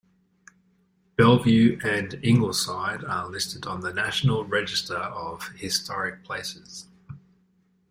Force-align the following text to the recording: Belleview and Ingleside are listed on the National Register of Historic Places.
Belleview 1.15 1.79
and 1.85 2.15
Ingleside 2.23 3.03
are 3.03 3.27
listed 3.29 3.67
on 3.67 3.81
the 3.81 3.93
National 3.93 4.43
Register 4.43 4.97
of 4.97 5.47
Historic 5.49 6.23
Places. 6.23 6.87